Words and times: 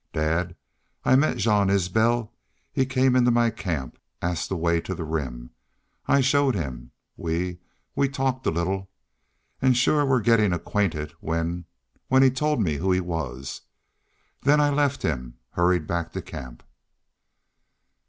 "Dad, 0.13 0.55
I 1.05 1.15
met 1.15 1.37
Jean 1.37 1.69
Isbel. 1.69 2.33
He 2.73 2.87
came 2.87 3.15
into 3.15 3.29
my 3.29 3.51
camp. 3.51 3.99
Asked 4.19 4.49
the 4.49 4.57
way 4.57 4.81
to 4.81 4.95
the 4.95 5.03
Rim. 5.03 5.51
I 6.07 6.21
showed 6.21 6.55
him. 6.55 6.89
We 7.15 7.59
we 7.95 8.09
talked 8.09 8.47
a 8.47 8.49
little. 8.49 8.89
And 9.61 9.77
shore 9.77 10.07
were 10.07 10.19
gettin' 10.19 10.53
acquainted 10.53 11.11
when 11.19 11.65
when 12.07 12.23
he 12.23 12.31
told 12.31 12.59
me 12.59 12.77
who 12.77 12.91
he 12.91 12.99
was. 12.99 13.61
Then 14.41 14.59
I 14.59 14.71
left 14.71 15.03
him 15.03 15.37
hurried 15.51 15.85
back 15.85 16.13
to 16.13 16.21
camp." 16.23 16.63